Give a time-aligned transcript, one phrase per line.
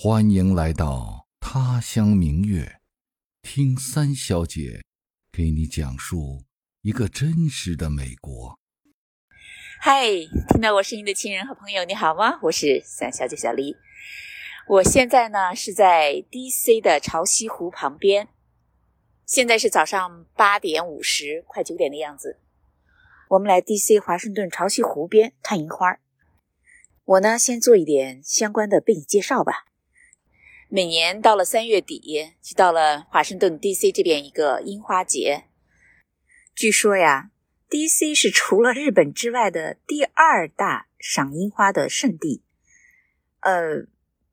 [0.00, 2.80] 欢迎来到他乡明月，
[3.42, 4.84] 听三小姐
[5.32, 6.44] 给你讲述
[6.82, 8.60] 一个真实的美国。
[9.80, 10.06] 嗨，
[10.50, 12.38] 听到我声音的亲人和朋友，你好吗？
[12.42, 13.74] 我是三小姐小黎。
[14.68, 16.80] 我现在呢是在 D.C.
[16.80, 18.28] 的潮汐湖旁边，
[19.26, 22.38] 现在是早上八点五十，快九点的样子。
[23.30, 23.98] 我们来 D.C.
[23.98, 25.98] 华盛顿潮汐湖边看樱花。
[27.04, 29.64] 我呢先做一点相关的背景介绍吧。
[30.70, 33.90] 每年到了三月底，就到了华盛顿 D.C.
[33.90, 35.44] 这边一个樱花节。
[36.54, 37.30] 据说呀
[37.70, 38.14] ，D.C.
[38.14, 42.42] 是除了日本之外的第二大赏樱花的圣地。
[43.40, 43.86] 呃，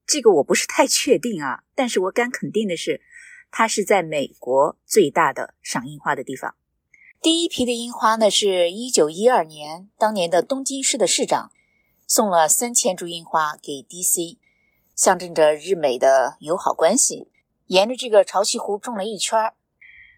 [0.05, 2.99] 这个我不是太确定啊，但是我敢肯定的是，
[3.49, 6.55] 它是在美国最大的赏樱花的地方。
[7.21, 11.53] 第一批的樱花呢，是一九一二年，当年的东京市的市长
[12.05, 14.37] 送了三千株樱花给 D.C.
[14.95, 17.27] 象征着日美的友好关系，
[17.65, 19.53] 沿着这个潮汐湖种了一圈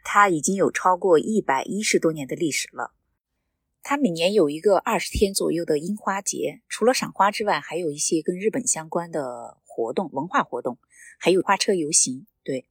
[0.04, 2.94] 它已经有超过一百一十多年的历史了。
[3.82, 10.78] 它每年有一个二十天左右的樱花节，除了赏花之外，还有一些跟日本相关的活动、文化活动，
[11.18, 12.28] 还有花车游行。
[12.44, 12.68] 对，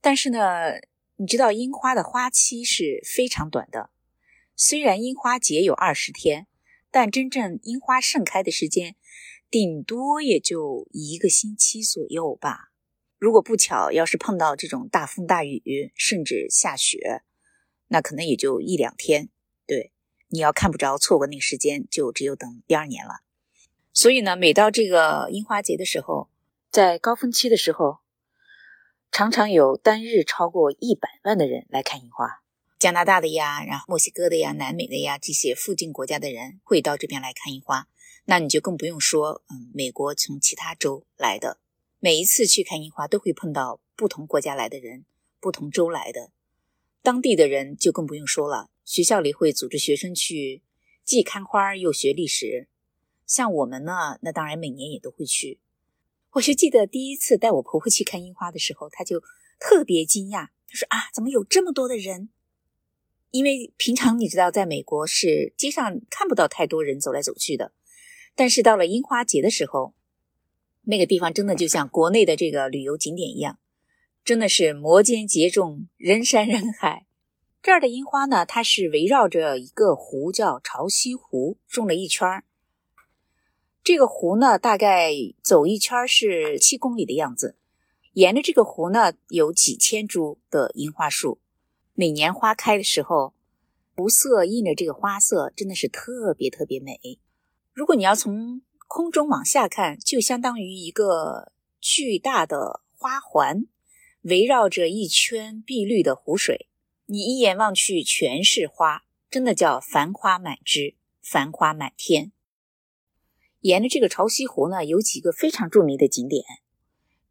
[0.00, 0.80] 但是呢，
[1.16, 3.90] 你知道樱花的花期是非常短的，
[4.56, 6.48] 虽然樱花节有二十天，
[6.90, 8.96] 但真正樱花盛开的时间。
[9.54, 12.72] 顶多也就一个星期左右吧。
[13.18, 17.22] 如果不巧，要是碰到这种大风大雨，甚至下雪，
[17.86, 19.28] 那可能也就一两天。
[19.64, 19.92] 对，
[20.30, 23.20] 你要看不着，错过那个时间，就只有等第二年了。
[23.92, 26.28] 所以呢，每到这个樱花节的时候，
[26.72, 27.98] 在高峰期的时候，
[29.12, 32.42] 常常有单日超过一百万的人来看樱花。
[32.76, 37.86] 加拿大的呀，然后墨西哥的呀，南美的呀，这些附近国家的人会到这边来看樱花。
[38.26, 41.58] 那你就更不用说，嗯，美国从其他州来的，
[42.00, 45.04] 每一次去看樱花都会碰到不同国家来的人，
[45.40, 46.30] 不同州来的，
[47.02, 48.70] 当地的人就更不用说了。
[48.84, 50.62] 学校里会组织学生去，
[51.04, 52.68] 既看花又学历史。
[53.26, 55.60] 像我们呢，那当然每年也都会去。
[56.32, 59.22] 我就记得第一次带我婆婆去看樱花的时候，她就
[59.58, 62.30] 特别惊讶，她说啊，怎么有这么多的人？
[63.30, 67.72] 因为平常你知道，在美国是街上看不到太多人走来走去的。
[68.34, 69.94] 但是到了樱花节的时候，
[70.82, 73.58] 那个地方真的就像国内的这个旅游景点一样，
[74.24, 77.06] 真的是摩肩接踵，人山人海。
[77.62, 82.44] 这儿的樱花呢，它是围绕着一个湖叫潮汐湖种了一圈儿。
[83.82, 85.12] 这个湖呢，大概
[85.42, 87.56] 走一圈是七公里的样子。
[88.14, 91.38] 沿着这个湖呢，有几千株的樱花树。
[91.94, 93.32] 每年花开的时候，
[93.94, 97.18] 湖色映着这个花色，真的是特别特别美。
[97.74, 103.66] 如果你要从空中往下看，就相当于一个巨大的花环，
[104.22, 106.68] 围绕着一圈碧绿的湖水。
[107.06, 112.30] 你一眼望去全是花，真的叫繁花满枝，繁花满天。
[113.62, 116.44] 沿着这个潮汐湖呢，有几个非常著名的景点，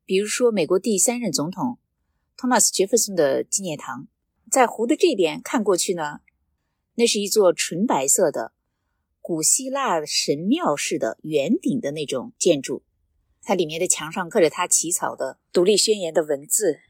[0.03, 1.79] 比如说美国第三任总统
[2.35, 4.09] 托马斯·杰弗森的纪念堂，
[4.51, 6.19] 在湖的这边看过去呢，
[6.95, 8.51] 那是一座纯白色的。
[9.23, 12.83] 古希腊神庙式的圆顶的那种建筑，
[13.41, 16.81] 它里面的墙上刻着他起草的独立宣言的文字。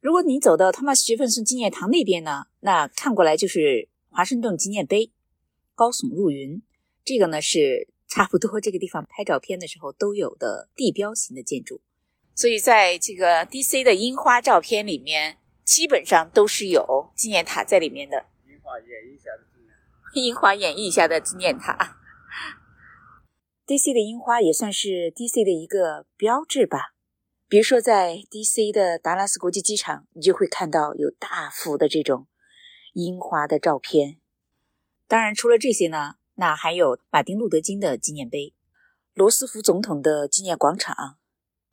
[0.00, 5.12] 如果你走到托马斯·杰弗森纪念堂那边呢，那看过来就是华盛顿纪念碑，
[5.74, 6.62] 高耸入云。
[7.06, 11.80] 这个呢是差不多这个地方拍照片的时候都有的地标型的建筑。
[12.34, 13.82] 所以在这个 D.C.
[13.82, 18.26] 的樱花照片里面，基本上都是有纪念塔在里面的。
[18.46, 19.30] 樱花演一下
[20.14, 21.96] 樱花演绎下的纪念塔
[23.64, 23.94] ，D.C.
[23.94, 25.44] 的樱花也算是 D.C.
[25.44, 26.94] 的一个标志吧。
[27.46, 28.72] 比如说，在 D.C.
[28.72, 32.26] 的达拉斯国际机场，你就会看到有大幅的这种
[32.94, 34.18] 樱花的照片。
[35.06, 38.52] 当然，除了这些呢，那还有马丁·路德·金的纪念碑、
[39.14, 41.18] 罗斯福总统的纪念广场，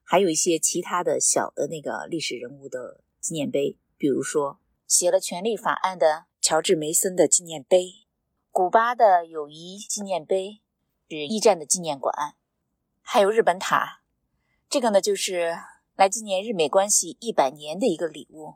[0.04, 8.06] 还有一些其他的小的那个历史人物的纪念碑，比如说写了《权利法案》的乔治·梅森的纪念碑。
[8.57, 10.63] 古巴的友谊纪念碑
[11.07, 12.33] 是一战的纪念馆，
[13.04, 14.01] 还有日本塔，
[14.68, 15.56] 这个呢就是
[15.95, 18.56] 来纪念日美关系一百年的一个礼物。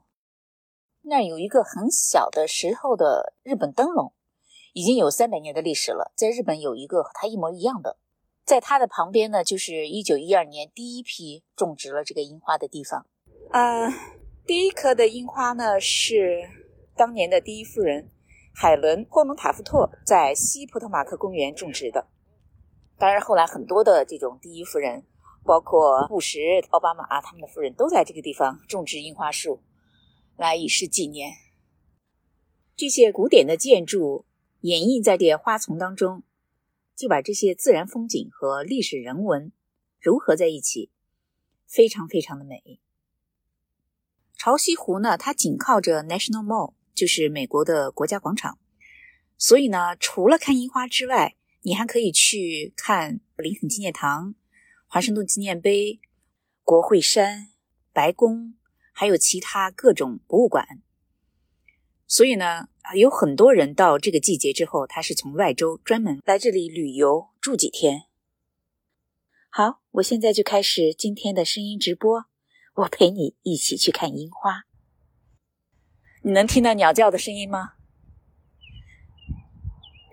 [1.03, 4.11] 那有一个很小的时候的日本灯笼，
[4.73, 6.11] 已经有三百年的历史了。
[6.15, 7.97] 在日本有一个和它一模一样的，
[8.43, 13.05] 在它的旁边呢，就是一九一二年第一批种植了这个樱花的地方。
[13.51, 13.87] 啊，
[14.47, 16.49] 第一棵的樱花呢是
[16.95, 18.09] 当年的第一夫人。
[18.53, 22.07] 海伦·霍蒙塔夫特在西普特马克公园种植的。
[22.97, 25.03] 当然，后来很多的这种第一夫人
[25.43, 26.39] 包括布什、
[26.69, 29.63] 奥巴马他们的夫人都在这个地方种植樱花树，
[30.37, 31.31] 来以示纪念。
[32.75, 34.25] 这些古典的建筑
[34.59, 36.23] 掩映在这花丛当中，
[36.95, 39.51] 就把这些自然风景和历史人文
[39.99, 40.91] 融合在一起，
[41.65, 42.79] 非常非常的美。
[44.37, 48.57] 潮汐湖呢，它紧靠着 National Mall，就是美国的国家广场，
[49.37, 54.35] 所以呢，除了看樱花之外，你还可以去看林肯纪念堂、
[54.87, 55.99] 华盛顿纪念碑、
[56.63, 57.49] 国会山、
[57.93, 58.55] 白宫，
[58.91, 60.81] 还有其他各种博物馆。
[62.07, 68.03] 所以呢，有很多人到这个季节之后，他是从外州专门来这里旅游住几天。
[69.49, 72.25] 好，我现在就开始今天的声音直播，
[72.75, 74.63] 我陪你一起去看樱花。
[76.23, 77.73] 你能听到鸟叫的声音吗？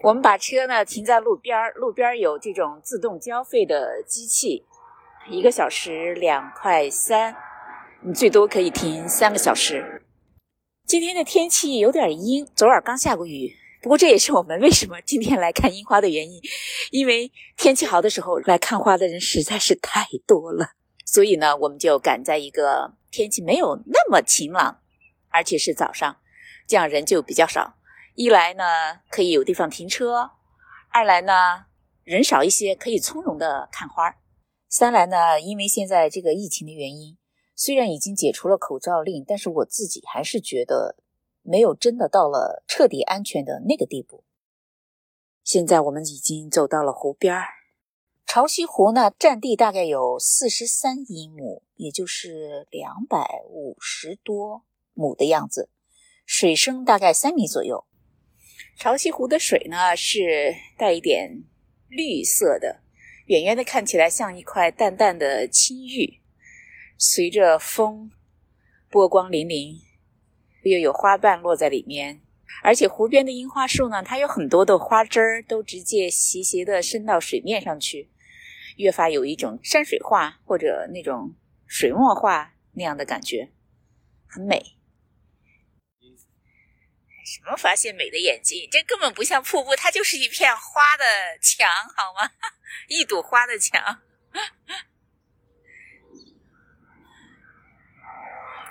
[0.03, 4.65] 我们把车呢停在路边儿，路边儿有这种自动交费的机器，
[5.29, 7.37] 一个小时两块三，
[8.01, 10.03] 你最多可以停三个小时。
[10.87, 16.41] 今天的天气有点阴，昨晚刚下过雨，不过这也是我们为什么今天来看樱花的原因，
[16.91, 20.71] 因为天气好的时候来看花的人实在是太多了，
[21.05, 24.81] 所以呢，我们就赶在一个天气没有那么晴朗，
[25.39, 26.17] 而且是早上，
[26.67, 27.77] 这样人就比较少。
[28.17, 28.65] 一来呢，
[29.09, 30.33] 可以有地方停车；
[30.91, 31.67] 二来呢，
[32.03, 34.19] 人少一些，可以从容的看花；
[34.69, 37.17] 三来呢，因为现在这个疫情的原因，
[37.55, 40.97] 虽然已经解除了口罩令，但是我自己还是觉得
[41.43, 44.25] 没有真的到了彻底安全的那个地步。
[45.45, 47.47] 现在我们已经走到了湖边儿，
[48.27, 54.65] 潮汐湖呢，占地大概有四十三英亩，也就是两百五十多
[54.99, 55.71] 母的样子，
[56.27, 57.87] 水深大概三米左右。
[58.77, 61.45] 潮汐湖的水呢是带一点
[61.89, 62.83] 绿色的，
[63.27, 66.21] 远远的看起来像一块淡淡的青玉，
[66.97, 68.11] 随着风
[68.91, 69.81] 波光粼粼，
[70.63, 72.23] 又有花瓣落在里面。
[72.63, 78.11] 而且湖边的樱花树呢，它有很多的花枝儿都直接斜斜的伸到水面上去，
[78.77, 81.35] 越发有一种山水画或者那种
[81.67, 83.51] 水墨画那样的感觉，
[84.27, 84.78] 很美。
[87.31, 88.67] 什么发现美的眼睛？
[88.73, 91.05] 这根本不像瀑布，它就是一片花的
[91.43, 92.31] 墙，好吗？
[92.89, 94.01] 一朵花的墙。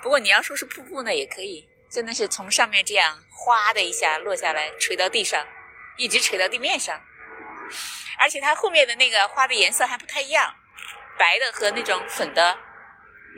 [0.02, 5.46] 不过你要说是瀑布呢，也可以，真的是从上面这样哗的一下落下来，垂到地上，
[5.96, 7.00] 一直垂到地面上。
[8.18, 10.52] 而且它后面的那个花的颜色还不太一样，
[11.16, 12.58] 白的和那种粉的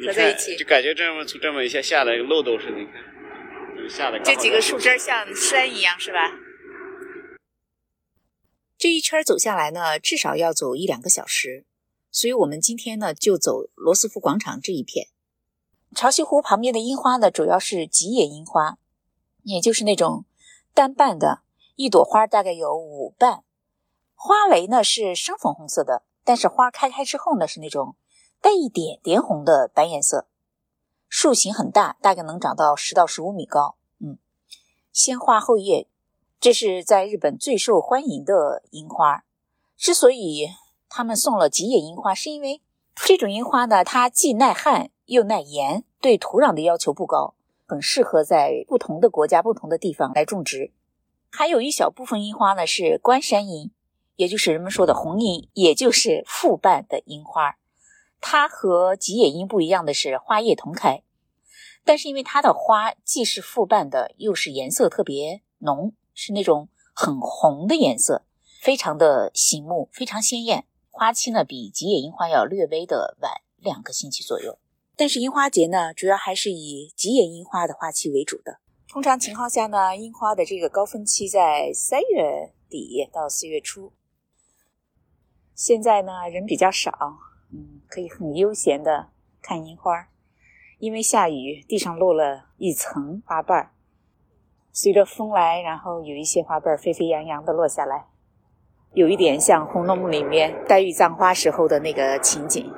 [0.06, 3.04] 合在一起，就感觉这么这么一下下来漏斗似的，你看。
[4.24, 6.30] 这几个树枝像山一样，是吧？
[8.78, 11.66] 这一圈走下来呢，至少要走一两个小时。
[12.10, 15.08] 所以我们今天呢，就走罗斯福广场这一片。
[15.94, 18.78] 潮汐湖旁边的樱花呢，主要是吉野樱花，
[19.42, 20.24] 也就是那种
[20.72, 21.42] 单瓣的，
[21.76, 23.44] 一朵花大概有五瓣，
[24.14, 27.96] 花蕾呢是深粉红色的，但是花开开之后呢，是那种
[28.40, 30.29] 带一点点红的白颜色。
[31.10, 33.74] 树形很大，大概能长到十到十五米高。
[33.98, 34.16] 嗯
[34.92, 35.88] 先花后叶，
[36.38, 39.24] 这是在日本最受欢迎的樱花。
[39.76, 40.50] 之所以
[40.88, 42.62] 他们送了吉野樱花，是因为
[42.94, 47.34] 这种樱花呢，它既耐旱又耐盐，对土壤的要求不高，
[47.66, 50.72] 很适合在不同的国家、不同的地方来种植。
[51.30, 53.72] 还有一小部分樱花呢是关山樱，
[54.14, 57.56] 也就是人们说的红樱，也就是复瓣的樱花。
[58.20, 61.02] 它和吉野樱不一样的是，花叶同开。
[61.84, 68.26] 但是因为它的花既是复瓣的，又是颜色特别浓，是那种很红的颜色，
[68.60, 70.66] 非常的醒目，非常鲜艳。
[70.90, 74.58] 花期呢比吉野樱花要略微的晚两个星期左右。
[74.96, 78.58] 但是樱花节呢，主要还是以吉野樱花的花期为主的。
[78.86, 83.92] 通常情况下呢，樱花的这个高峰期在三月底到四月初。
[85.54, 86.92] 现在呢人比较少，
[87.52, 89.08] 嗯，可以很悠闲的
[89.42, 90.08] 看樱花。
[90.78, 93.70] 因为下雨，地上落了一层花瓣儿，
[94.72, 98.06] 随着风来，然后有一些花瓣儿飞飞扬扬的落下来，
[98.94, 102.72] 有一点像《红楼梦》里面黛玉葬花时候的那个情景。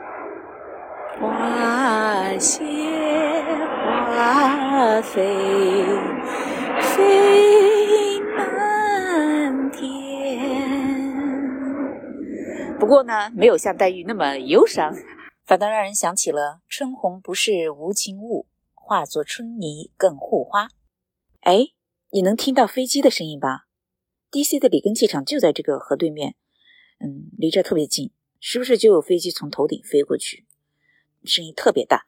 [1.20, 2.64] 花谢
[4.16, 5.84] 花飞，
[6.80, 7.71] 飞
[12.92, 14.94] 过呢，没有像黛玉那么忧伤。
[15.46, 20.68] 反倒让人想起了“春红不是无情物，化作春泥更护花”。
[21.40, 21.68] 哎，
[22.10, 23.64] 你能听到飞机的声音吧
[24.30, 26.34] ？DC 的里根机场就在这个河对面，
[27.00, 28.12] 嗯，离这特别近。
[28.38, 30.44] 时不时就有飞机从头顶飞过去，
[31.24, 32.04] 声音特别大。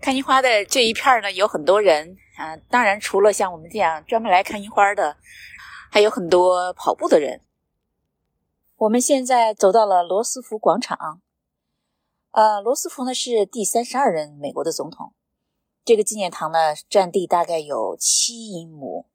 [0.00, 5.14] 看樱花的这一片呢，有很多人啊，当然除了像我们这样专门来看樱花的，
[5.90, 7.42] 还有很多跑步的人。
[8.78, 11.20] 我们现在走到了罗斯福广场，
[12.30, 15.14] 呃，罗斯福呢是第三十二任美国的总统。
[15.84, 19.06] 这个纪念堂呢，占地大概有七英亩，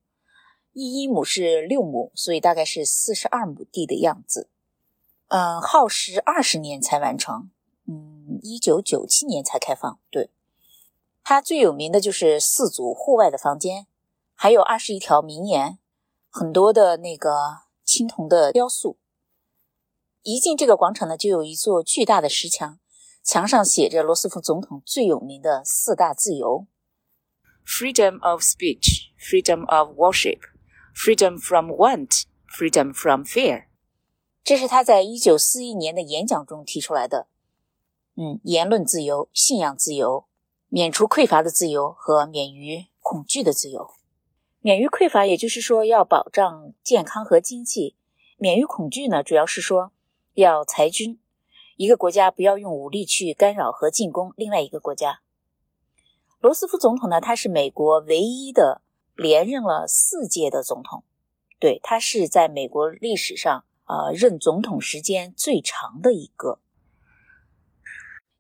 [0.74, 4.50] 一英亩是六亩，所以大概是四十二亩地的样子。
[5.30, 7.50] 嗯，耗时二十年才完成，
[7.88, 9.98] 嗯，一九九七年才开放。
[10.12, 10.30] 对，
[11.24, 13.88] 它最有名的就是四组户外的房间，
[14.36, 15.80] 还有二十一条名言，
[16.30, 18.98] 很多的那个青铜的雕塑。
[20.24, 22.80] 一进这个广场呢，就有一座巨大的石墙，
[23.22, 26.66] 墙上写着罗斯福总统最有名的四大自由
[27.66, 30.40] ：freedom of speech, freedom of worship,
[30.96, 33.66] freedom from want, freedom from fear。
[34.46, 37.28] 这是他在一九四一年的演讲中提出来的。
[38.16, 40.28] 嗯，言论自由、信仰自由、
[40.70, 43.92] 免除匮乏的自由和免于恐惧的自由。
[44.62, 47.98] 免于匮乏，也就是说要保障健康和经济；
[48.38, 49.92] 免于恐惧呢，主要是说。
[50.34, 51.20] 要裁军，
[51.78, 55.22] 一个国家不要用武力去干扰和进攻另外一个国家。
[56.40, 58.82] 罗斯福总统呢，他是美国唯一的
[59.16, 61.04] 连任了四届的总统，
[61.60, 66.60] 对他是在美国历史上呃任总统时间最长的一个。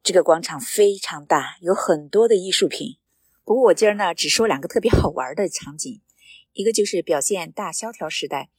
[0.01, 2.97] 这个广场非常大，有很多的艺术品。
[3.45, 6.01] 不过我今儿呢只说两个特别好玩的场景，
[6.53, 8.49] 一个就是表现大萧条时代，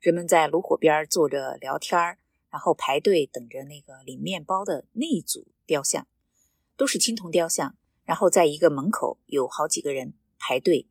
[0.00, 2.19] 人们在炉火边坐着聊天儿。
[2.50, 6.06] 然后排队等着那个领面包的那一组雕像，
[6.76, 7.76] 都是青铜雕像。
[8.04, 10.88] 然后在一个门口有好几个人排队，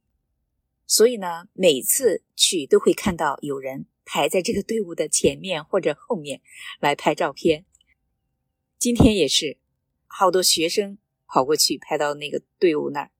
[0.87, 6.41] 所以呢，每次去都会看到有人排在这个队伍的前面或者后面
[6.79, 7.65] 来拍照片。
[8.77, 9.57] 今天也是，
[10.07, 10.97] 好多学生
[11.27, 13.11] 跑过去拍到那个队伍那儿。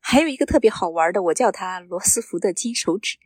[0.00, 3.18] 还有一个特别好玩的，我叫它罗斯福的金手指，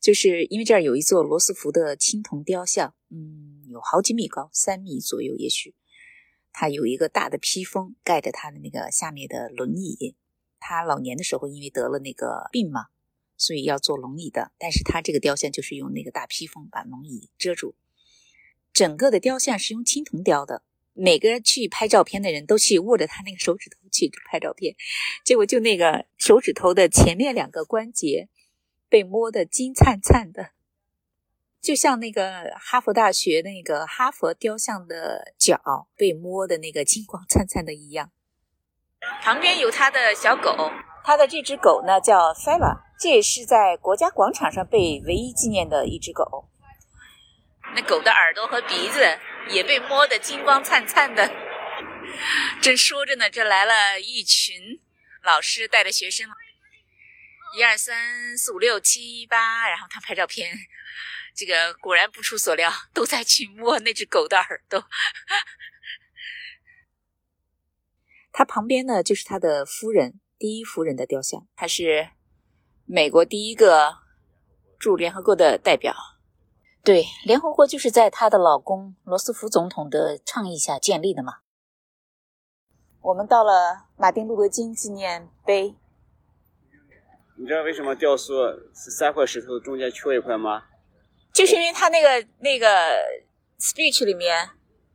[0.00, 5.74] 就是因为这儿有一座罗斯福的青铜雕像，嗯，有好几米高，三米左右，也许。
[6.52, 10.16] 他有一个大的披风盖着他的那个下面的轮椅。
[10.58, 12.86] 他老年的时候因为得了那个病嘛，
[13.36, 14.52] 所以要坐轮椅的。
[14.58, 17.74] 但是他这个雕像就是用那个大披风把轮椅遮住，
[18.72, 20.62] 整个的雕像是用青铜雕的。
[20.98, 24.74] 每个去拍照片的人都去握着他那个手指头去拍照片，
[25.24, 28.28] 结果就那个手指头的前面两个关节
[28.88, 30.52] 被摸得金灿灿的，
[31.60, 38.10] 就像那个哈佛大学那个哈佛雕像的脚被摸的那个金光灿灿的一样。
[39.20, 40.70] 旁边有他的小狗，
[41.04, 46.48] 他的这只狗呢叫 Fella，这也是在国家广场上被唯一纪念的一只狗。
[47.74, 49.18] 那狗的耳朵和鼻子。
[49.48, 51.30] 也被摸得金光灿灿的，
[52.60, 54.80] 正说着呢，这来了一群
[55.22, 56.28] 老师带着学生，
[57.56, 60.56] 一二三四五六七八，然后他拍照片。
[61.34, 64.88] 这个果然不出所料，都在去摸那只狗的耳朵。
[68.32, 72.08] 他旁边呢，就是他的夫人，第一夫人的雕像，他是
[72.86, 73.98] 美国第一个
[74.78, 75.94] 驻联合国的代表。
[76.86, 81.38] 对，联合国就是在她的老公罗斯福总统的倡议下建立的嘛。
[83.00, 85.74] 我们到了马丁路德金纪念碑。
[87.36, 88.32] 你知道为什么雕塑
[88.72, 90.62] 是三块石头中间缺一块吗？
[91.32, 92.66] 就是因为他那个那个
[93.58, 94.48] speech 里面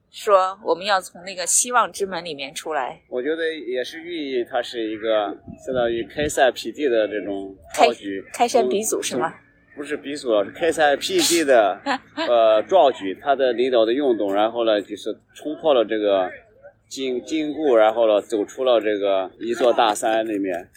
[0.10, 3.04] 说我们要从那个希望之门里面出来。
[3.10, 8.26] 我觉得也是寓意，它是一个相当于开山辟地的这种壮举。
[8.32, 9.34] 开山鼻祖是吗？
[9.76, 11.80] 不是鼻祖，是开山辟地的，
[12.28, 13.18] 呃，壮举。
[13.22, 16.30] 他的领导的运动，然后呢，就是冲破了这个
[16.88, 20.70] 禁禁锢，然后呢，走出了这个一座大山里面。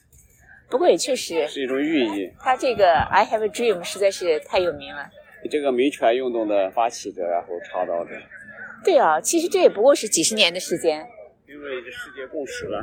[0.70, 2.32] 不过也确实是一种寓意。
[2.38, 5.10] 他这个 “I have a dream” 实在是太有名了。
[5.50, 8.10] 这个民权运动的发起者，然后倡导的。
[8.84, 11.06] 对啊，其实这也不过是几十年的时间。
[11.46, 12.82] 因为世界共识了。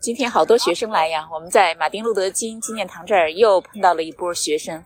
[0.00, 1.28] 今天好多学生来呀！
[1.32, 4.84] 我们在马丁路德金纪念堂这儿又碰到了一波学生，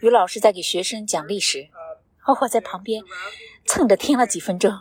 [0.00, 1.68] 有老师在给学生讲历史，
[2.40, 3.02] 我在旁边
[3.66, 4.72] 蹭着听了几分钟。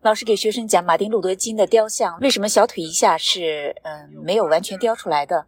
[0.00, 5.46] 老师给学生讲马丁路德金的雕像为什么小腿以下是嗯没有完全雕出来的，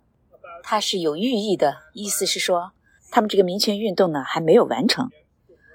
[0.65, 2.73] 它是有寓意的，意思是说
[3.11, 5.09] 他们这个民权运动呢还没有完成，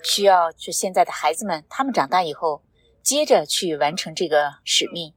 [0.04, 2.64] 需要就现在的孩子们他们长大以后
[3.02, 5.14] 接着去完成这个使命。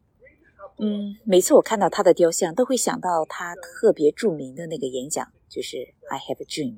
[0.79, 6.77] 嗯，每次我看到他的雕像，都会想到他特别着名的那个演讲，就是 "I have a dream"。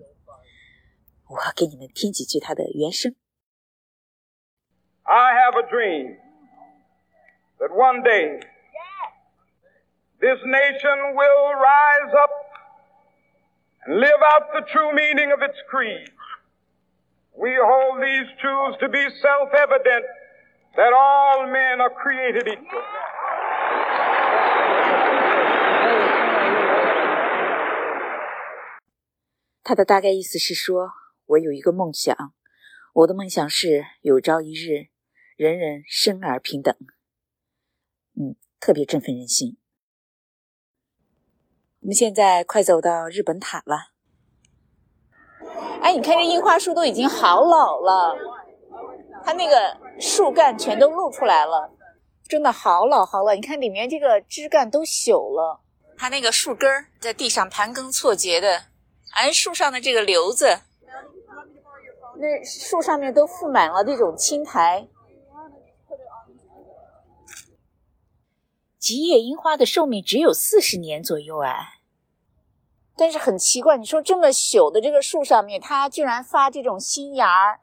[1.29, 3.15] 我要给你们听几句他的原声。
[5.03, 6.17] I have a dream
[7.60, 8.41] that one day
[10.20, 12.32] this nation will rise up
[13.88, 16.12] and live out the true meaning of its creed.
[17.34, 20.05] We hold these truths to be self-evident
[20.75, 22.84] that all men are created equal.
[29.62, 30.90] 他的大概意思是说，
[31.26, 32.17] 我有一个梦想，
[32.95, 34.88] 我的梦想是有朝一日，
[35.37, 36.75] 人人生而平等。
[38.14, 39.59] 嗯，特别振奋人心。
[41.81, 43.93] 我们现在快走到日本塔了。
[45.83, 48.17] 哎，你看这樱花树都已经好老了，
[49.25, 51.73] 它那个树干全都露出来了，
[52.25, 53.35] 真的好老好老。
[53.35, 55.61] 你看里面这个枝干都朽了，
[55.97, 58.70] 它那个树根在地上盘根错节的。
[59.12, 60.61] 而树上的这个瘤子，
[62.17, 64.88] 那树上面都覆满了这种青苔。
[68.79, 71.75] 吉野樱花的寿命只有四十年左右啊，
[72.97, 77.61] 但是很奇怪，你说这么朽的这个树上面，它居然发这种新芽儿，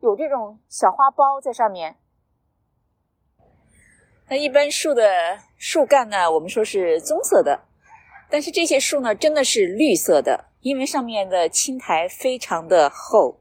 [0.00, 1.96] 有这种小花苞在上面。
[4.28, 7.64] 那一般树的树干呢，我们说是棕色的，
[8.30, 10.51] 但是这些树呢，真的是绿色的。
[10.62, 13.40] 因为上面的青苔非常的厚，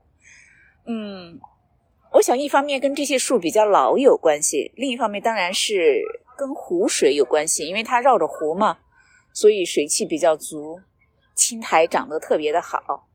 [0.86, 1.40] 嗯，
[2.14, 6.02] 我想一方面跟这些树比较老有关系，另一方面当然是
[6.36, 8.80] 跟湖水有关系，因为它绕着湖嘛，
[9.34, 10.82] 所以水汽比较足，
[11.36, 13.08] 青苔长得特别的好，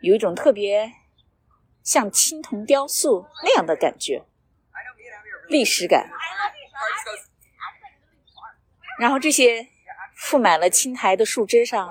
[0.00, 0.92] 有一种特别
[1.84, 4.24] 像青铜雕塑那样的感觉，
[5.48, 6.10] 历史感。
[8.98, 9.68] 然后这些
[10.18, 11.88] 覆满了青苔的树枝上。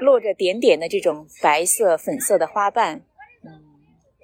[0.00, 3.02] 落着点点的这种白色、粉色的花瓣，
[3.44, 3.50] 嗯，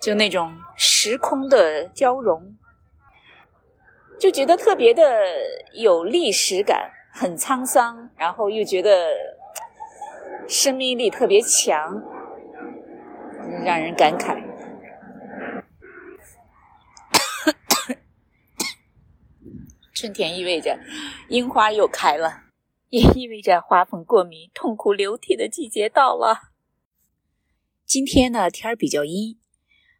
[0.00, 2.56] 就那种时空的交融，
[4.18, 5.02] 就觉得特别的
[5.72, 9.08] 有历史感，很沧桑，然后又觉得
[10.46, 12.00] 生命力特别强，
[13.64, 14.40] 让人感慨。
[19.92, 20.78] 春天意味着
[21.28, 22.43] 樱花又开了。
[22.94, 26.52] 也意味着花粉过敏、痛苦流涕的季节到了。
[27.85, 29.37] 今天呢，天儿比较阴，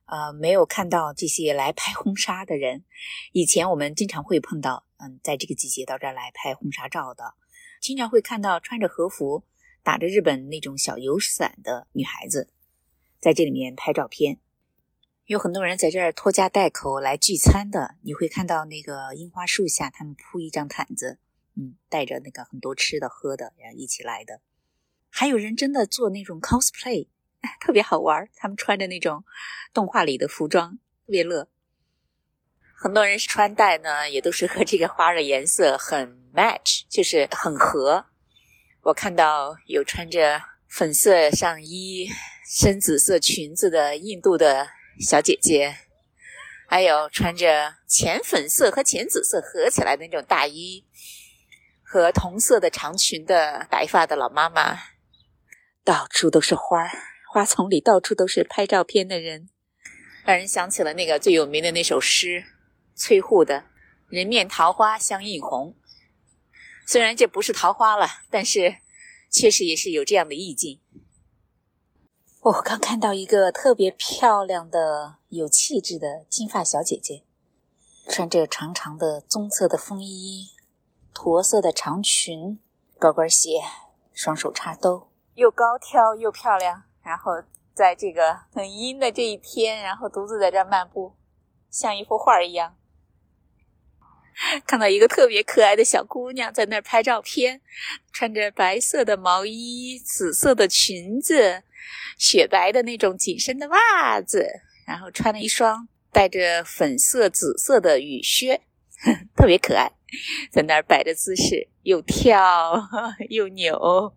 [0.07, 2.85] 呃，没有看到这些来拍婚纱的人。
[3.33, 7.35] 以前我们经常会碰到，嗯，在这个季节到这儿来拍婚纱照的，
[7.81, 9.43] 经常会看到穿着和服、
[9.83, 12.53] 打着日本那种小油伞的女孩子，
[13.19, 14.39] 在这里面拍照片。
[15.27, 21.19] 有很多人在这儿拖家带口来聚餐的，你会看到那个樱花树下，他们铺一张毯子。
[21.57, 24.41] 嗯，带着那个很多吃的喝的，然后一起来的，
[25.09, 27.09] 还有人真的做那种 cosplay，
[27.65, 28.29] 特别好玩。
[28.35, 29.25] 他们穿着那种
[29.73, 31.49] 动画里的服装，特别乐。
[32.77, 38.07] 很多人穿戴呢，也都是和这个花的颜色很 match，就是很合。
[38.83, 42.11] 我看到有穿着粉色上衣、
[42.47, 45.77] 深紫色裙子的印度的小姐姐，
[46.69, 50.85] 还有穿着浅粉色和浅紫色合起来的那种大衣。
[51.95, 54.81] 和同色的长裙的白发的老妈妈，
[55.85, 56.91] 到处都是花儿，
[57.33, 59.49] 花丛里到处都是拍照片的人，
[60.25, 62.47] 让人想起了那个最有名的那首诗，
[62.97, 63.67] 崔护的
[64.11, 65.77] “人面桃花相映红”。
[66.85, 68.79] 虽然这不是桃花了，但是
[69.31, 70.81] 确实也是有这样的意境。
[72.41, 77.23] 我刚看到一个特别漂亮的、有气质的金发小姐姐，
[78.09, 80.54] 穿着长长的棕色的风衣。
[81.15, 82.59] 驼色的长裙、
[82.99, 83.63] 高跟鞋，
[84.13, 86.83] 双手插兜，又高挑又漂亮。
[87.03, 87.33] 然后
[87.73, 91.15] 在这个很阴的这一天，然后独自在这漫步，
[91.71, 92.77] 像一幅画一样。
[94.67, 97.61] 看到一个特别可爱的小姑娘在那儿拍照片，
[98.13, 101.63] 穿着白色的毛衣、紫色的裙子、
[102.19, 104.49] 雪白的那种紧身的袜子，
[104.85, 108.63] 然后穿了一双带着粉色、紫色的雨靴，
[109.37, 109.93] 特别可爱。
[110.51, 112.89] 在那儿摆着姿势，又跳
[113.31, 114.15] 又扭，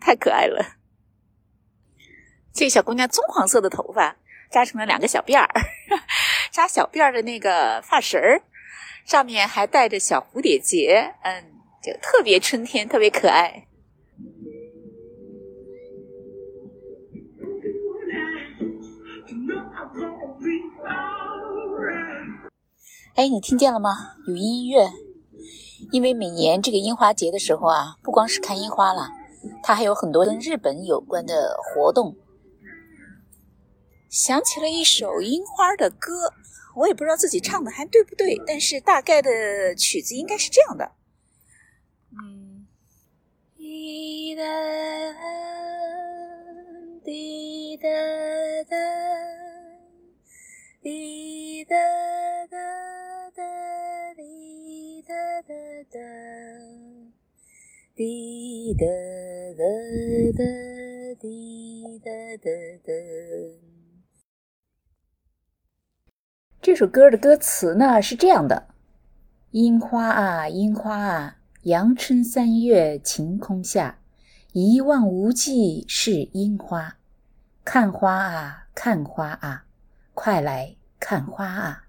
[0.00, 0.76] 太可爱了。
[2.52, 4.16] 这小姑娘棕黄色的头发
[4.50, 5.48] 扎成了两个小辫儿，
[6.50, 8.42] 扎小辫儿的那个发绳儿
[9.04, 13.67] 上面还带着小蝴蝶结，嗯，就特别春天，特别可爱。
[23.18, 24.14] 哎，你听见了吗？
[24.28, 24.92] 有音乐。
[25.90, 29.08] 因为每年这个樱花节的时候啊，不光是看樱花了，
[29.60, 32.14] 它还有很多跟日本有关的活动。
[34.08, 36.32] 想起了一首樱花的歌，
[36.76, 40.92] 我也不知道自己唱的还对不对，但是大概的曲子应该是这样的。
[42.12, 42.68] 嗯，
[43.56, 44.44] 滴答
[47.04, 47.88] 滴答
[48.70, 48.76] 答，
[50.80, 51.74] 滴答
[52.48, 52.56] 答
[55.38, 55.54] 滴答答
[55.92, 56.00] 答，
[57.94, 58.84] 滴哒
[59.56, 59.62] 哒
[60.36, 60.42] 哒
[61.20, 62.50] 滴答答
[62.82, 62.92] 答。
[66.60, 68.66] 这首歌的歌词呢是这样的：
[69.52, 74.00] 樱花啊，樱花啊，阳春三月晴空下，
[74.52, 76.96] 一望无际是樱花。
[77.64, 79.66] 看花啊，看花啊，
[80.14, 81.84] 快来看花啊！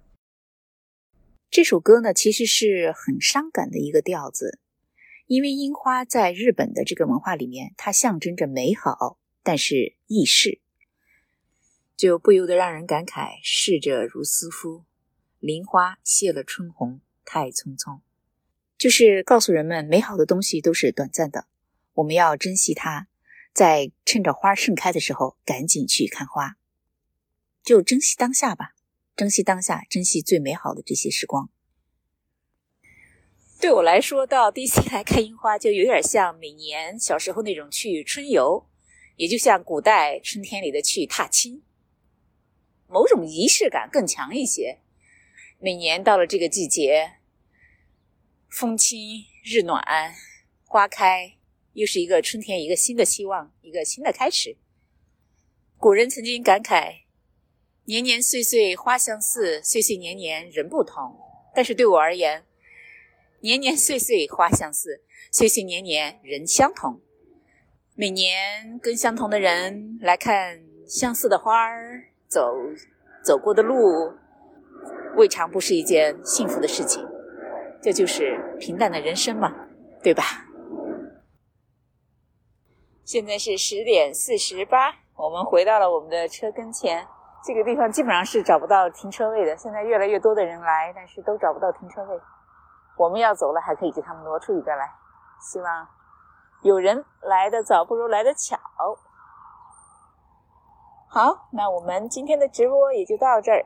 [1.51, 4.59] 这首歌呢其实是很伤感的一个调子，
[5.25, 10.62] 因为樱花在日本的这个文化里面，它象征着美好，但是易逝。
[11.97, 14.85] 就不由得让人感慨：逝者如斯夫，
[15.39, 18.01] 林花谢了春红，太匆匆。
[18.77, 21.47] 就是告诉人们，美好的东西都是短暂的，
[21.95, 23.07] 我们要珍惜它，
[23.51, 26.57] 在趁着花盛开的时候，赶紧去看花，
[27.63, 28.75] 就珍惜当下吧，
[29.19, 31.49] 珍惜当下，珍惜最美好的这些时光。
[33.60, 38.65] 对我来说，到 DC 来看樱花，就有点像每年小时候那种去春游，
[39.17, 41.63] 也就像古代春天里的去踏青。
[42.88, 44.77] 某种仪式感更强一些。
[45.60, 47.15] 每年到了这个季节，
[48.47, 49.84] 风轻日暖，
[50.63, 51.36] 花开，
[51.73, 54.55] 又是一个春天，一个新的希望，一个新的开始。
[55.77, 57.01] 古人曾经感慨
[57.89, 61.17] ：“年年岁岁花相似，岁岁年年人不同。”
[61.56, 62.45] 但是对我而言，
[63.39, 67.02] 年年岁岁花相似，岁岁年年人相同。
[67.95, 72.12] 每年跟相同的人来看相似的花儿。
[72.28, 72.54] 走
[73.23, 74.13] 走过的路，
[75.15, 77.04] 未尝不是一件幸福的事情。
[77.82, 79.52] 这就是平淡的人生嘛，
[80.04, 80.45] 对吧？
[83.04, 87.08] 现在是十点四十八，我们回到了我们的车跟前。
[87.43, 89.56] 这个地方基本上是找不到停车位的。
[89.58, 92.19] 现在越来越多的人来，但是都找不到停车位。
[92.97, 94.89] 我们要走了，还可以给他们挪出一个来。
[95.41, 95.88] 希望
[96.62, 98.58] 有人来的早，不如来的巧。
[101.08, 103.63] 好，那我们今天的直播也就到这儿。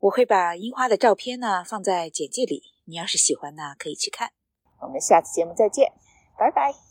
[0.00, 4.30] 我会把樱花的照片呢放在简介里，你要是喜欢呢，可以去看。
[4.80, 5.92] 我们下次节目再见，
[6.36, 6.89] 拜拜。